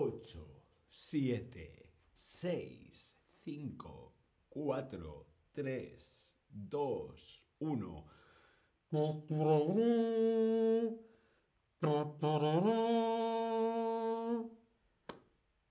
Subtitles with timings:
[0.00, 0.38] 8,
[0.90, 4.14] 7, 6, 5,
[4.48, 8.06] 4, 3, 2, 1.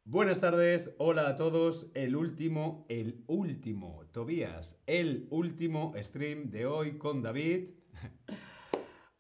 [0.04, 1.90] Buenas tardes, hola a todos.
[1.94, 7.70] El último, el último, Tobías, el último stream de hoy con David.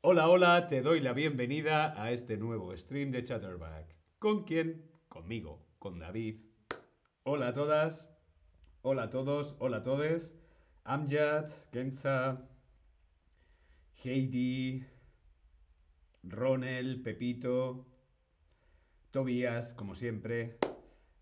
[0.01, 3.95] hola, hola, te doy la bienvenida a este nuevo stream de Chatterback.
[4.19, 4.86] ¿Con quién?
[5.17, 6.41] Conmigo, con David.
[7.23, 8.07] Hola a todas,
[8.83, 10.35] hola a todos, hola a todos.
[10.83, 12.47] Amjad, Kenza,
[14.03, 14.85] Heidi,
[16.21, 17.87] Ronel, Pepito,
[19.09, 20.59] Tobías, como siempre,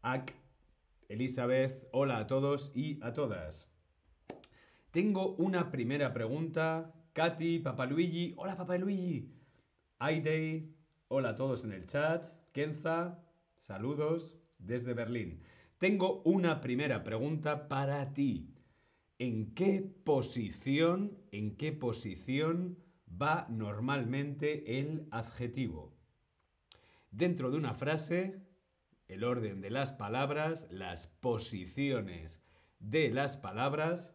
[0.01, 0.33] Ak,
[1.07, 3.71] Elizabeth, hola a todos y a todas.
[4.91, 6.93] Tengo una primera pregunta.
[7.13, 9.33] Katy, Papaluigi, hola Papaluigi.
[9.99, 10.75] Aidey,
[11.07, 12.25] hola a todos en el chat.
[12.51, 13.24] Kenza,
[13.65, 15.41] saludos desde Berlín.
[15.79, 18.53] Tengo una primera pregunta para ti.
[19.17, 22.77] ¿En qué posición, en qué posición
[23.09, 25.97] va normalmente el adjetivo?
[27.09, 28.39] Dentro de una frase,
[29.07, 32.43] el orden de las palabras, las posiciones
[32.79, 34.13] de las palabras,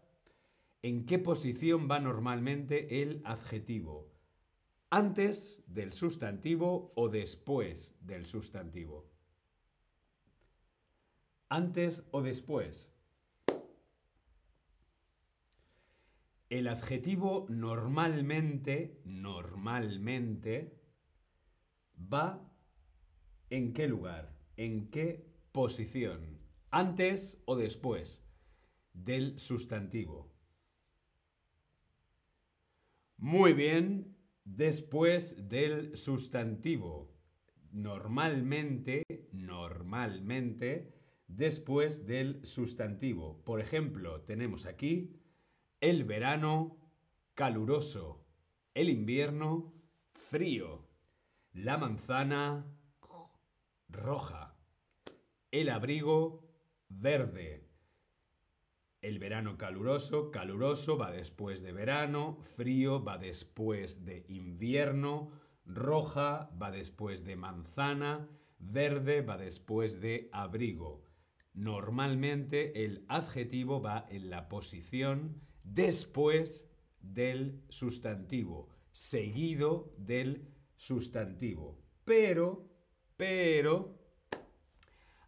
[0.82, 4.12] ¿en qué posición va normalmente el adjetivo?
[4.90, 9.09] ¿Antes del sustantivo o después del sustantivo?
[11.52, 12.94] ¿Antes o después?
[16.48, 20.80] El adjetivo normalmente, normalmente,
[22.00, 22.48] va
[23.50, 26.38] en qué lugar, en qué posición,
[26.70, 28.24] antes o después
[28.92, 30.32] del sustantivo.
[33.16, 37.12] Muy bien, después del sustantivo.
[37.72, 40.99] Normalmente, normalmente,
[41.36, 43.42] después del sustantivo.
[43.44, 45.16] Por ejemplo, tenemos aquí
[45.80, 46.76] el verano
[47.34, 48.26] caluroso,
[48.74, 49.72] el invierno
[50.12, 50.88] frío,
[51.52, 52.66] la manzana
[53.88, 54.56] roja,
[55.50, 56.44] el abrigo
[56.88, 57.66] verde.
[59.00, 65.30] El verano caluroso, caluroso va después de verano, frío va después de invierno,
[65.64, 68.28] roja va después de manzana,
[68.58, 71.09] verde va después de abrigo.
[71.52, 76.68] Normalmente el adjetivo va en la posición después
[77.00, 81.78] del sustantivo, seguido del sustantivo.
[82.04, 82.68] Pero,
[83.16, 83.98] pero,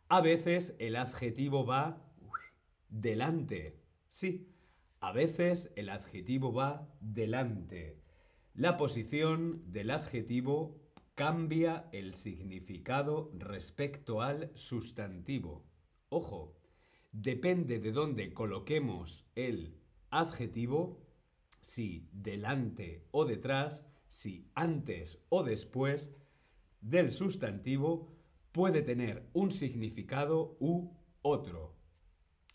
[0.09, 2.03] a veces el adjetivo va
[2.89, 3.81] delante.
[4.09, 4.53] Sí,
[5.01, 8.01] a veces el adjetivo va delante.
[8.55, 10.79] La posición del adjetivo
[11.15, 15.72] cambia el significado respecto al sustantivo.
[16.15, 16.55] Ojo,
[17.11, 19.81] depende de dónde coloquemos el
[20.11, 21.01] adjetivo,
[21.63, 26.15] si delante o detrás, si antes o después
[26.83, 28.13] del sustantivo,
[28.53, 30.91] puede tener un significado u
[31.23, 31.79] otro.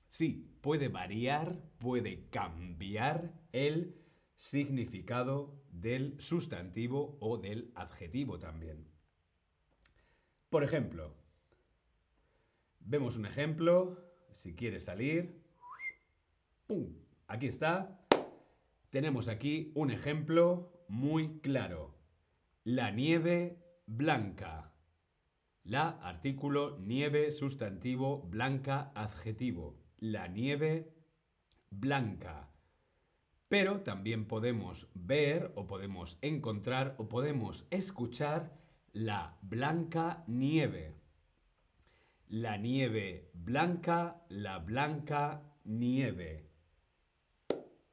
[0.06, 3.95] Sí, puede variar, puede cambiar el
[4.35, 8.88] significado del sustantivo o del adjetivo también.
[10.51, 11.26] Por ejemplo,
[12.87, 13.97] vemos un ejemplo,
[14.33, 15.41] si quieres salir,
[16.65, 16.95] ¡pum!
[17.27, 17.99] Aquí está.
[18.89, 21.95] Tenemos aquí un ejemplo muy claro.
[22.63, 24.71] La nieve blanca.
[25.63, 29.77] La artículo nieve sustantivo blanca adjetivo.
[29.99, 30.93] La nieve
[31.69, 32.49] blanca.
[33.49, 38.57] Pero también podemos ver o podemos encontrar o podemos escuchar
[38.93, 40.95] la blanca nieve.
[42.29, 46.49] La nieve blanca, la blanca nieve.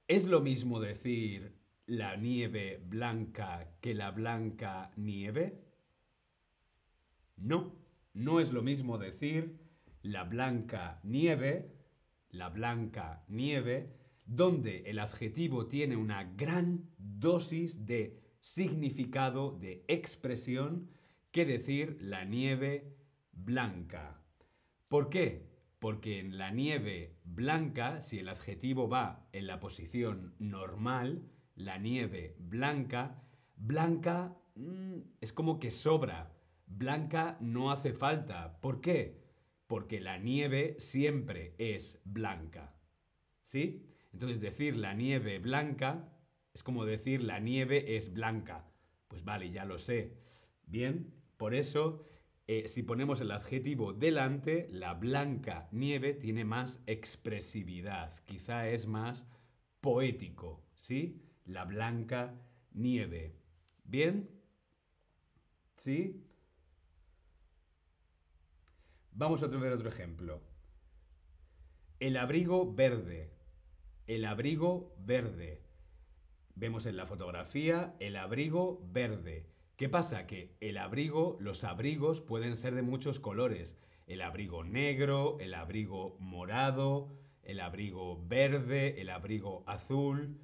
[0.09, 1.55] ¿Es lo mismo decir
[1.87, 5.63] la nieve blanca que la blanca nieve?
[7.37, 7.77] No,
[8.13, 9.57] no es lo mismo decir
[10.03, 11.71] la blanca nieve,
[12.31, 13.95] la blanca nieve,
[14.27, 20.91] donde el adjetivo tiene una gran dosis de significado, de expresión,
[21.31, 22.97] que decir la nieve
[23.31, 24.24] blanca.
[24.95, 25.51] ¿Por qué?
[25.81, 32.37] porque en la nieve blanca, si el adjetivo va en la posición normal, la nieve
[32.39, 33.21] blanca,
[33.57, 36.33] blanca mm, es como que sobra,
[36.69, 38.61] blanca no hace falta.
[38.61, 39.21] ¿Por qué?
[39.67, 42.77] Porque la nieve siempre es blanca.
[43.43, 43.85] ¿Sí?
[44.13, 46.09] Entonces decir la nieve blanca
[46.53, 48.71] es como decir la nieve es blanca.
[49.09, 50.17] Pues vale, ya lo sé.
[50.69, 52.07] Bien, por eso
[52.47, 59.27] eh, si ponemos el adjetivo delante, la blanca nieve tiene más expresividad, quizá es más
[59.81, 61.23] poético, ¿sí?
[61.47, 62.35] La blanca
[62.73, 63.39] nieve.
[63.85, 64.31] ¿Bien?
[65.77, 66.27] ¿Sí?
[69.13, 70.43] Vamos a ver otro ejemplo.
[72.01, 73.33] El abrigo verde.
[74.07, 75.63] El abrigo verde.
[76.55, 79.54] Vemos en la fotografía el abrigo verde.
[79.77, 80.27] ¿Qué pasa?
[80.27, 83.77] Que el abrigo, los abrigos pueden ser de muchos colores.
[84.07, 87.09] El abrigo negro, el abrigo morado,
[87.43, 90.39] el abrigo verde, el abrigo azul.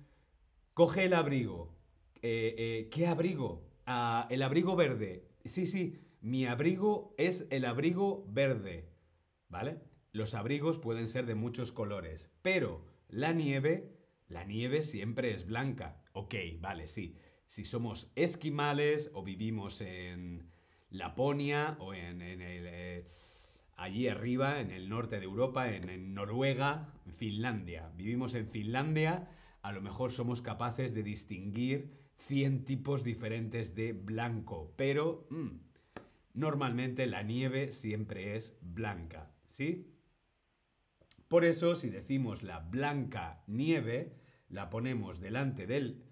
[0.75, 1.77] Coge el abrigo.
[2.23, 3.63] Eh, eh, ¿Qué abrigo?
[3.87, 5.29] Ah, el abrigo verde.
[5.45, 8.89] Sí, sí, mi abrigo es el abrigo verde.
[9.49, 9.79] ¿Vale?
[10.13, 13.93] Los abrigos pueden ser de muchos colores, pero la nieve,
[14.29, 16.03] la nieve siempre es blanca.
[16.13, 17.17] Ok, vale, sí.
[17.51, 20.53] Si somos esquimales o vivimos en
[20.89, 23.05] Laponia o en, eh,
[23.77, 27.91] allí arriba, en el norte de Europa, en, en Noruega, en Finlandia.
[27.97, 29.29] Vivimos en Finlandia,
[29.63, 35.49] a lo mejor somos capaces de distinguir 100 tipos diferentes de blanco, pero mm,
[36.35, 39.93] normalmente la nieve siempre es blanca, ¿sí?
[41.27, 44.15] Por eso, si decimos la blanca nieve,
[44.49, 46.10] la ponemos delante del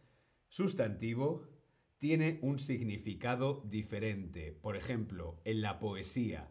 [0.49, 1.47] sustantivo,
[1.99, 4.53] tiene un significado diferente.
[4.53, 6.49] Por ejemplo, en la poesía,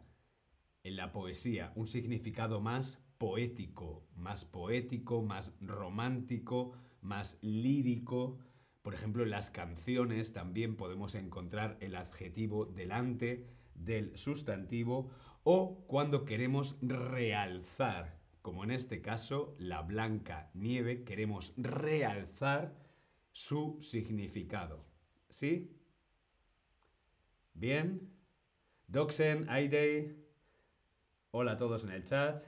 [0.83, 8.39] en la poesía, un significado más poético, más poético, más romántico, más lírico.
[8.81, 15.09] Por ejemplo, en las canciones también podemos encontrar el adjetivo delante del sustantivo
[15.43, 18.17] o cuando queremos realzar
[18.47, 22.73] como en este caso, la blanca nieve, queremos realzar
[23.37, 24.83] su significado.
[25.29, 25.77] ¿Sí?
[27.53, 28.11] Bien.
[28.87, 30.25] Doxen, Aidey.
[31.29, 32.41] Hola a todos en el chat.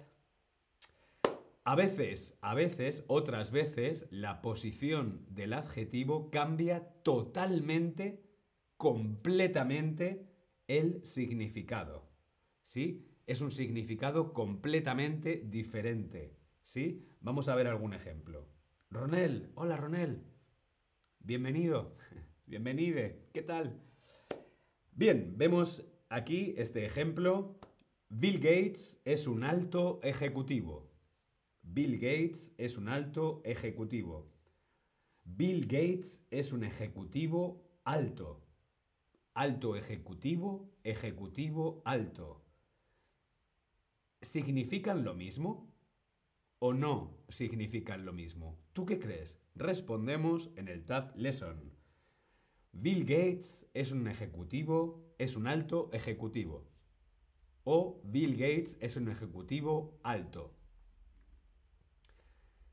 [1.63, 8.23] A veces, a veces, otras veces, la posición del adjetivo cambia totalmente,
[8.75, 10.27] completamente
[10.67, 12.09] el significado.
[12.63, 13.05] ¿Sí?
[13.27, 16.35] es un significado completamente diferente.
[16.63, 17.07] ¿Sí?
[17.21, 18.47] Vamos a ver algún ejemplo.
[18.89, 20.28] Ronel, hola Ronel.
[21.19, 21.95] Bienvenido.
[22.45, 23.27] Bienvenide.
[23.33, 23.79] ¿Qué tal?
[24.91, 27.59] Bien, vemos aquí este ejemplo.
[28.09, 30.89] Bill Gates es un alto ejecutivo.
[31.61, 34.31] Bill Gates es un alto ejecutivo.
[35.23, 38.41] Bill Gates es un ejecutivo alto.
[39.33, 42.43] Alto ejecutivo, ejecutivo alto.
[44.21, 45.68] ¿significan lo mismo?
[46.59, 48.59] ¿O no significan lo mismo?
[48.73, 49.41] ¿Tú qué crees?
[49.55, 51.73] Respondemos en el Tab Lesson.
[52.73, 56.69] Bill Gates es un ejecutivo, es un alto ejecutivo.
[57.63, 60.53] O Bill Gates es un ejecutivo alto.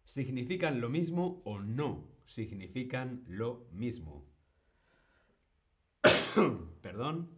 [0.05, 4.27] ¿Significan lo mismo o no significan lo mismo?
[6.83, 7.36] Perdón.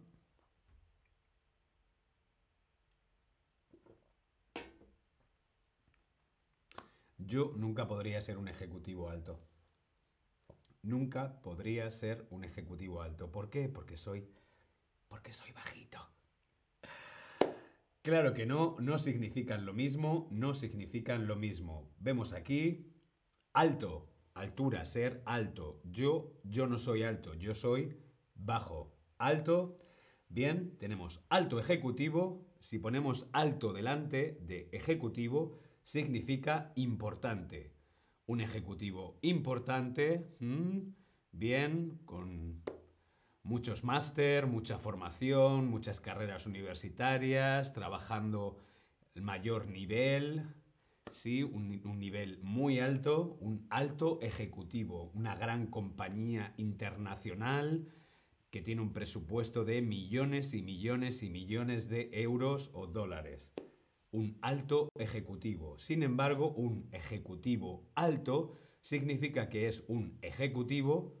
[7.29, 9.39] Yo nunca podría ser un ejecutivo alto.
[10.81, 13.31] Nunca podría ser un ejecutivo alto.
[13.31, 13.69] ¿Por qué?
[13.69, 14.27] Porque soy.
[15.07, 15.99] Porque soy bajito.
[18.01, 21.93] Claro que no, no significan lo mismo, no significan lo mismo.
[21.99, 22.95] Vemos aquí
[23.53, 25.81] alto, altura, ser alto.
[25.83, 27.95] Yo, yo no soy alto, yo soy
[28.33, 28.97] bajo.
[29.19, 29.77] Alto,
[30.29, 32.47] bien, tenemos alto ejecutivo.
[32.59, 37.73] Si ponemos alto delante de ejecutivo, significa importante.
[38.25, 40.37] Un ejecutivo importante,
[41.31, 42.61] bien, con
[43.43, 48.57] muchos máster, mucha formación, muchas carreras universitarias, trabajando
[49.15, 50.45] el mayor nivel,
[51.11, 57.87] sí, un, nivel muy alto, un alto ejecutivo, una gran compañía internacional
[58.51, 63.51] que tiene un presupuesto de millones y millones y millones de euros o dólares
[64.11, 65.77] un alto ejecutivo.
[65.77, 71.15] Sin embargo, un ejecutivo alto significa que es un ejecutivo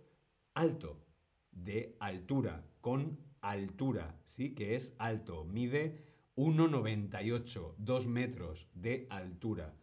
[0.53, 1.05] alto,
[1.51, 4.53] de altura, con altura, ¿sí?
[4.55, 6.05] Que es alto, mide
[6.35, 9.75] 1,98, 2 metros de altura.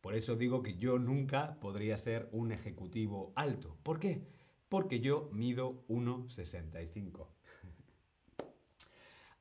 [0.00, 3.78] Por eso digo que yo nunca podría ser un ejecutivo alto.
[3.82, 4.26] ¿Por qué?
[4.68, 7.28] Porque yo mido 1,65.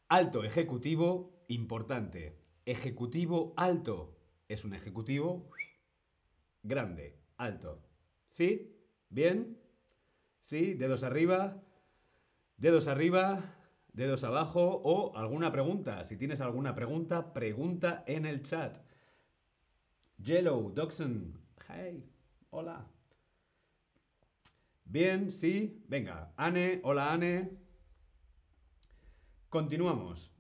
[0.08, 4.18] alto ejecutivo, importante, Ejecutivo alto
[4.48, 5.50] es un ejecutivo
[6.62, 7.82] grande, alto.
[8.30, 8.76] ¿Sí?
[9.10, 9.60] ¿Bien?
[10.40, 10.74] ¿Sí?
[10.74, 11.62] Dedos arriba.
[12.58, 13.58] Dedos arriba.
[13.94, 16.04] dedos abajo o alguna pregunta.
[16.04, 18.80] Si tienes alguna pregunta, pregunta en el chat.
[20.18, 22.10] Yellow, Doxon, hey,
[22.50, 22.88] hola.
[24.86, 26.34] Bien, sí, venga.
[26.38, 27.52] Anne, hola Anne.
[29.50, 30.33] Continuamos.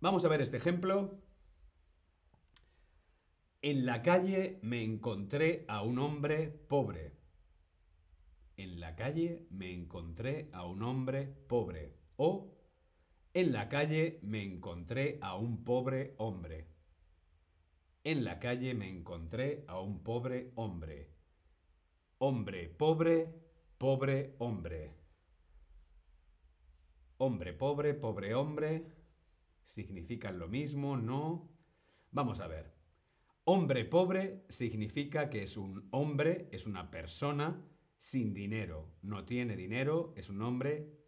[0.00, 1.18] Vamos a ver este ejemplo.
[3.62, 7.16] En la calle me encontré a un hombre pobre.
[8.56, 11.96] En la calle me encontré a un hombre pobre.
[12.16, 12.54] O
[13.34, 16.68] en la calle me encontré a un pobre hombre.
[18.04, 21.10] En la calle me encontré a un pobre hombre.
[22.18, 23.34] Hombre pobre,
[23.78, 24.94] pobre hombre.
[27.16, 28.97] Hombre pobre, pobre hombre.
[29.68, 30.96] ¿Significan lo mismo?
[30.96, 31.46] ¿No?
[32.10, 32.72] Vamos a ver.
[33.44, 37.62] Hombre pobre significa que es un hombre, es una persona
[37.98, 38.94] sin dinero.
[39.02, 41.04] No tiene dinero, es un hombre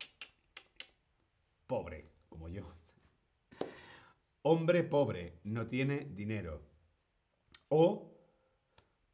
[1.66, 2.70] pobre, como yo.
[4.42, 6.62] Hombre pobre, no tiene dinero.
[7.70, 8.14] O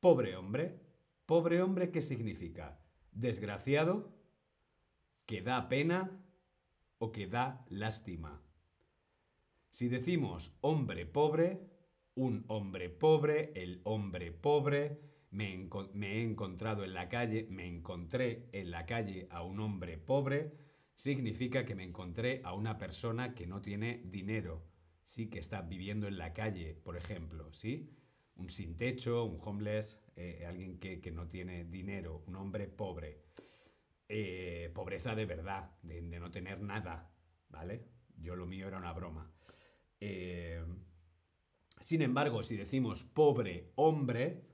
[0.01, 0.81] pobre hombre.
[1.25, 2.81] Pobre hombre, ¿qué significa?
[3.13, 4.13] Desgraciado,
[5.25, 6.21] que da pena
[6.99, 8.43] o que da lástima.
[9.77, 11.61] Si decimos hombre pobre,
[12.15, 15.03] un hombre pobre, el hombre pobre,
[15.33, 20.57] me, he encontrado en la calle, me encontré en la calle a un hombre pobre,
[20.95, 24.65] significa que me encontré a una persona que no tiene dinero,
[25.05, 27.95] sí, que está viviendo en la calle, por ejemplo, ¿sí?
[28.37, 33.27] Un sin techo, un homeless, eh, alguien que, no tiene dinero, un hombre pobre.
[34.09, 37.13] Eh, pobreza de verdad, de, no tener nada,
[37.51, 37.85] ¿vale?
[38.17, 39.37] Yo lo mío era una broma.
[40.01, 40.65] Eh,
[41.81, 44.45] sin embargo, si decimos pobre hombre,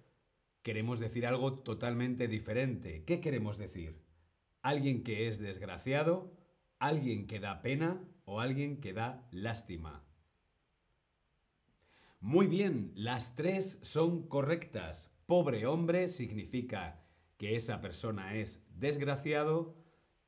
[0.62, 3.04] queremos decir algo totalmente diferente.
[3.04, 4.02] ¿Qué queremos decir?
[4.62, 6.36] ¿Alguien que es desgraciado?
[6.78, 8.04] ¿Alguien que da pena?
[8.24, 10.04] ¿O alguien que da lástima?
[12.20, 15.12] Muy bien, las tres son correctas.
[15.26, 17.02] Pobre hombre significa
[17.36, 19.74] que esa persona es desgraciado,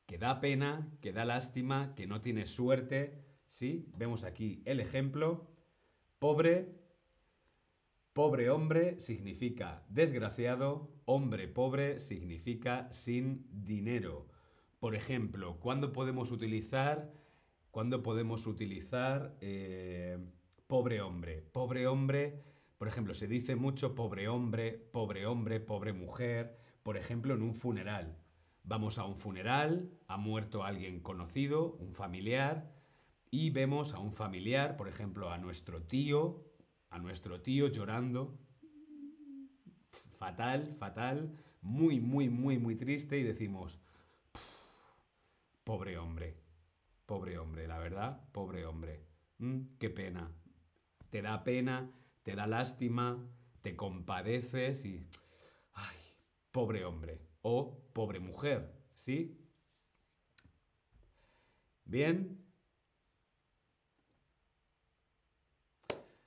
[0.06, 3.23] que da pena, que da lástima, que no tiene suerte.
[3.54, 3.86] ¿Sí?
[3.96, 5.46] Vemos aquí el ejemplo.
[6.18, 6.74] Pobre
[8.12, 14.26] Pobre hombre significa desgraciado, hombre pobre significa sin dinero.
[14.80, 17.12] Por ejemplo, ¿cuándo podemos utilizar,
[17.70, 20.18] ¿cuándo podemos utilizar eh,
[20.66, 21.40] pobre hombre?
[21.40, 22.42] Pobre hombre,
[22.76, 27.54] por ejemplo, se dice mucho pobre hombre, pobre hombre, pobre mujer, por ejemplo, en un
[27.54, 28.18] funeral.
[28.64, 32.74] Vamos a un funeral, ha muerto alguien conocido, un familiar,
[33.34, 36.44] y vemos a un familiar, por ejemplo, a nuestro tío,
[36.88, 38.38] a nuestro tío llorando,
[39.90, 43.80] fatal, fatal, muy, muy, muy, muy triste y decimos,
[45.64, 46.36] pobre hombre,
[47.06, 49.04] pobre hombre, la verdad, pobre hombre,
[49.38, 50.30] mm, qué pena,
[51.10, 51.90] te da pena,
[52.22, 53.28] te da lástima,
[53.62, 55.08] te compadeces y,
[55.72, 55.96] ay,
[56.52, 59.40] pobre hombre o pobre mujer, ¿sí?
[61.84, 62.43] Bien,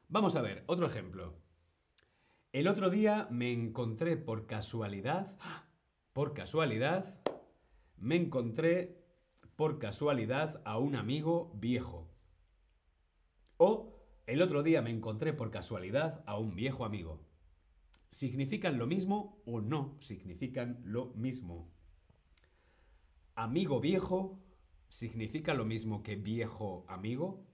[0.09, 1.35] Vamos a ver, otro ejemplo.
[2.53, 5.37] El otro día me encontré por casualidad,
[6.13, 7.19] por casualidad,
[7.97, 9.05] me encontré
[9.57, 12.09] por casualidad a un amigo viejo.
[13.57, 17.27] O el otro día me encontré por casualidad a un viejo amigo.
[18.09, 21.69] ¿Significan lo mismo o no significan lo mismo?
[23.35, 24.41] Amigo viejo
[24.87, 27.45] significa lo mismo que viejo amigo?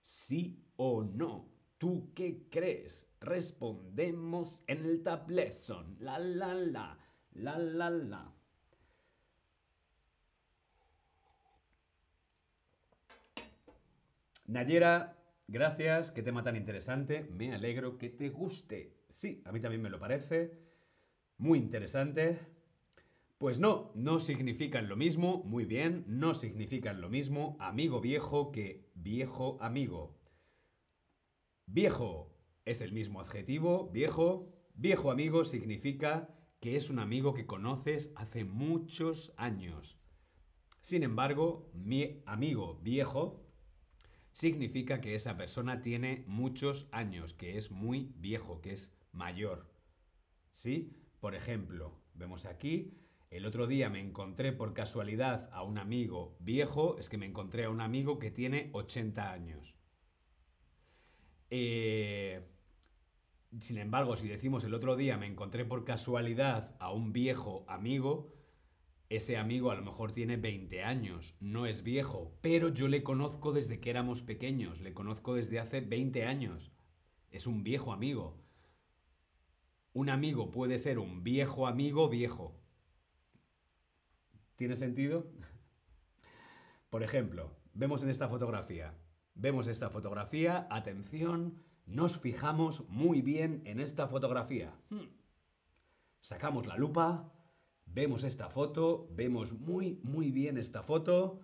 [0.00, 1.51] ¿Sí o no?
[1.82, 3.08] ¿Tú qué crees?
[3.20, 5.96] Respondemos en el Tab Lesson.
[5.98, 6.96] La la la,
[7.32, 8.32] la la la.
[14.46, 17.26] Nayera, gracias, qué tema tan interesante.
[17.32, 18.94] Me alegro que te guste.
[19.10, 20.56] Sí, a mí también me lo parece.
[21.38, 22.38] Muy interesante.
[23.38, 28.88] Pues no, no significan lo mismo, muy bien, no significan lo mismo amigo viejo que
[28.94, 30.21] viejo amigo.
[31.66, 34.52] Viejo es el mismo adjetivo, viejo.
[34.74, 39.98] Viejo amigo significa que es un amigo que conoces hace muchos años.
[40.80, 43.46] Sin embargo, mi amigo viejo
[44.32, 49.72] significa que esa persona tiene muchos años, que es muy viejo, que es mayor.
[50.54, 50.96] ¿Sí?
[51.20, 52.98] Por ejemplo, vemos aquí,
[53.30, 57.64] el otro día me encontré por casualidad a un amigo viejo, es que me encontré
[57.64, 59.74] a un amigo que tiene 80 años.
[61.54, 62.40] Eh,
[63.58, 68.32] sin embargo, si decimos el otro día me encontré por casualidad a un viejo amigo,
[69.10, 73.52] Ese amigo a lo mejor tiene 20 años, no es viejo, pero yo le conozco
[73.52, 76.72] desde que éramos pequeños, le conozco desde hace 20 años.
[77.30, 78.42] Es un viejo amigo.
[79.92, 82.58] Un amigo puede ser un viejo amigo viejo.
[84.56, 85.30] ¿Tiene sentido?
[86.90, 88.94] Por ejemplo, vemos en esta fotografía.
[89.34, 94.74] Vemos esta fotografía, atención, nos fijamos muy bien en esta fotografía.
[94.90, 95.08] Hmm.
[96.20, 97.32] Sacamos la lupa,
[97.94, 101.40] Vemos esta foto, vemos muy, muy bien esta foto.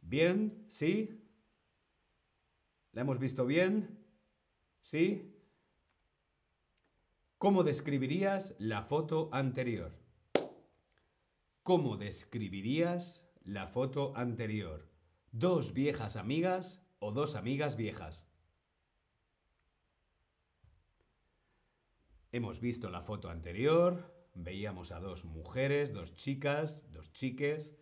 [0.00, 1.22] Bien, ¿sí?
[2.90, 4.04] ¿La hemos visto bien?
[4.80, 5.32] ¿Sí?
[7.38, 9.96] ¿Cómo describirías la foto anterior?
[11.62, 14.91] ¿Cómo describirías la foto anterior?
[15.32, 18.26] ¿Dos viejas amigas o dos amigas viejas?
[22.32, 27.74] Hemos visto la foto anterior, veíamos a dos mujeres, dos chicas, dos chiques.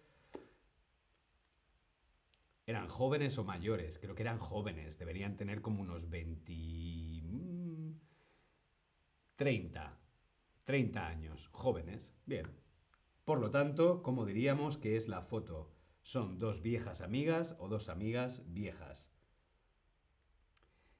[2.66, 3.98] ¿Eran jóvenes o mayores?
[3.98, 4.96] Creo que eran jóvenes.
[4.96, 7.98] Deberían tener como unos 20...
[9.34, 9.98] 30.
[10.64, 11.48] 30 años.
[11.50, 12.14] Jóvenes.
[12.26, 12.46] Bien.
[13.24, 15.79] Por lo tanto, ¿cómo diríamos que es la foto?
[16.10, 19.12] ¿Son dos viejas amigas o dos amigas viejas?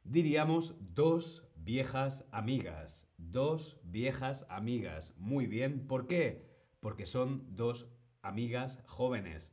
[0.05, 3.09] Diríamos dos viejas amigas.
[3.17, 5.17] Dos viejas amigas.
[5.19, 5.89] Muy bien.
[5.89, 6.47] ¿Por qué?
[6.79, 7.89] Porque son dos
[8.23, 9.53] amigas jóvenes.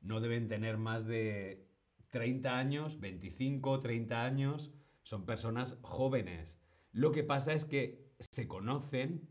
[0.00, 1.68] No deben tener más de
[2.08, 4.72] 30 años, 25, 30 años.
[5.02, 6.58] Son personas jóvenes.
[6.92, 9.28] Lo que pasa es que se conocen,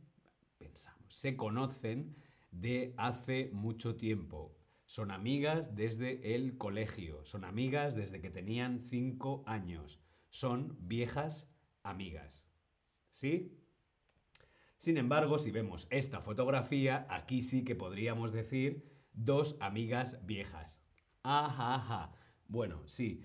[0.59, 2.15] pensamos, se conocen
[2.51, 4.55] de hace mucho tiempo.
[4.85, 9.99] Son amigas desde el colegio, son amigas desde que tenían 5 años
[10.35, 11.49] son viejas
[11.81, 12.45] amigas.
[13.09, 13.57] ¿Sí?
[14.75, 20.81] Sin embargo, si vemos esta fotografía, aquí sí que podríamos decir dos amigas viejas.
[21.23, 22.11] Ajá, ajá.
[22.49, 23.23] Bueno, sí.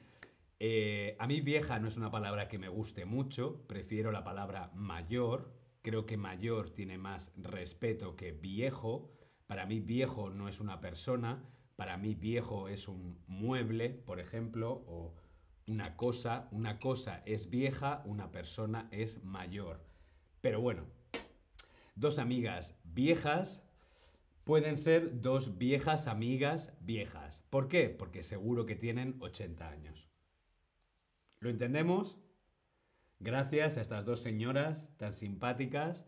[0.61, 4.71] Eh, a mí vieja no es una palabra que me guste mucho, prefiero la palabra
[4.77, 5.53] mayor.
[5.83, 9.11] Creo que mayor tiene más respeto que viejo.
[9.51, 11.43] Para mí viejo no es una persona,
[11.75, 15.17] para mí viejo es un mueble, por ejemplo, o
[15.69, 19.85] una cosa, una cosa es vieja, una persona es mayor.
[20.41, 20.85] Pero bueno,
[21.97, 23.65] dos amigas viejas
[24.45, 27.45] pueden ser dos viejas amigas viejas.
[27.51, 27.89] ¿Por qué?
[27.89, 30.09] Porque seguro que tienen 80 años.
[31.41, 32.21] ¿Lo entendemos?
[33.19, 36.07] Gracias a estas dos señoras tan simpáticas,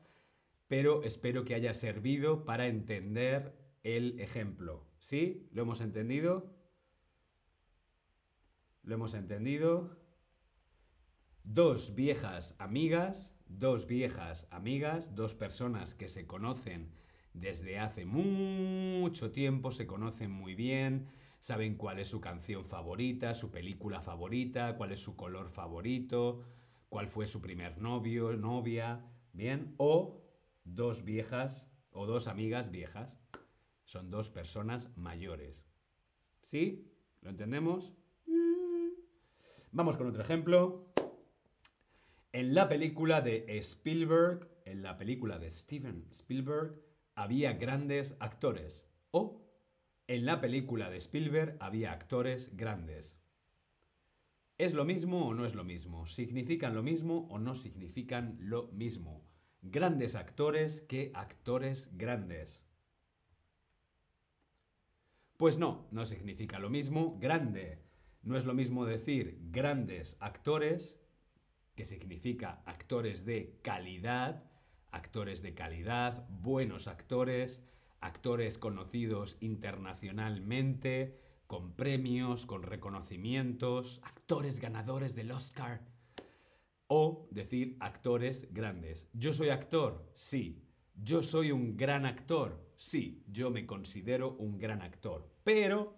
[0.73, 4.87] pero espero que haya servido para entender el ejemplo.
[5.01, 5.47] ¿Sí?
[5.53, 6.51] ¿Lo hemos entendido?
[8.83, 9.99] ¿Lo hemos entendido?
[11.45, 16.91] Dos viejas amigas, dos viejas amigas, dos personas que se conocen
[17.35, 21.07] desde hace mucho tiempo, se conocen muy bien,
[21.39, 26.47] saben cuál es su canción favorita, su película favorita, cuál es su color favorito,
[26.89, 29.05] cuál fue su primer novio, novia,
[29.35, 29.75] ¿bien?
[29.77, 30.22] O
[30.64, 33.18] dos viejas o dos amigas viejas.
[33.85, 35.64] Son dos personas mayores.
[36.42, 36.90] ¿Sí?
[37.20, 37.92] ¿Lo entendemos?
[39.70, 40.92] Vamos con otro ejemplo.
[42.33, 46.81] En la película de Spielberg, en la película de Steven Spielberg,
[47.14, 48.87] había grandes actores.
[49.11, 49.42] O
[50.09, 53.18] en la película de Spielberg había actores grandes.
[54.59, 56.07] ¿Es lo mismo o no es lo mismo?
[56.07, 59.25] ¿Significan lo mismo o no significan lo mismo?
[59.62, 62.62] Grandes actores que actores grandes.
[65.37, 67.18] Pues no, no significa lo mismo.
[67.20, 67.83] Grande
[68.22, 71.01] no es lo mismo decir grandes actores,
[71.75, 74.44] que significa actores de calidad,
[74.90, 77.64] actores de calidad, buenos actores,
[78.01, 85.91] actores conocidos internacionalmente, con premios, con reconocimientos, actores ganadores del Oscar.
[86.94, 89.09] O decir actores grandes.
[89.14, 90.62] Yo soy actor, sí.
[90.94, 93.24] Yo soy un gran actor, sí.
[93.28, 95.26] Yo me considero un gran actor.
[95.42, 95.96] Pero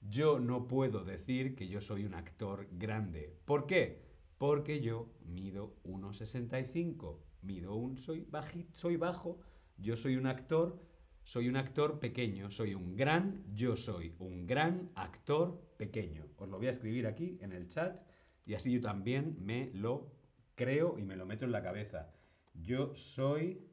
[0.00, 3.38] yo no puedo decir que yo soy un actor grande.
[3.44, 4.02] ¿Por qué?
[4.36, 7.20] Porque yo mido 1,65.
[7.42, 8.26] Mido un, soy,
[8.72, 9.38] soy bajo,
[9.76, 10.82] yo soy un actor,
[11.22, 16.26] soy un actor pequeño, soy un gran, yo soy un gran actor pequeño.
[16.38, 18.02] Os lo voy a escribir aquí en el chat
[18.44, 20.23] y así yo también me lo
[20.54, 22.12] creo y me lo meto en la cabeza.
[22.54, 23.66] Yo soy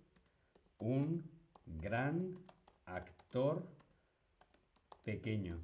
[0.80, 1.30] un
[1.65, 2.34] gran
[2.86, 3.67] actor
[5.04, 5.60] pequeño.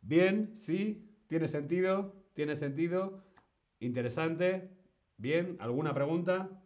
[0.00, 3.24] Bien, sí, tiene sentido, tiene sentido,
[3.80, 4.70] interesante.
[5.18, 5.56] ¿Bien?
[5.60, 6.62] ¿Alguna pregunta?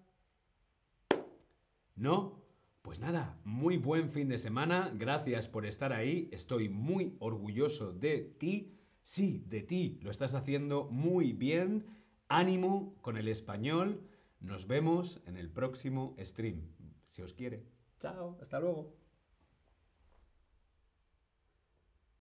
[1.95, 2.41] ¿No?
[2.83, 8.19] Pues nada, muy buen fin de semana, gracias por estar ahí, estoy muy orgulloso de
[8.39, 11.87] ti, sí, de ti, lo estás haciendo muy bien,
[12.29, 14.07] ánimo con el español,
[14.41, 16.63] nos vemos en el próximo stream,
[17.07, 17.65] si os quiere.
[17.99, 19.00] Chao, hasta luego.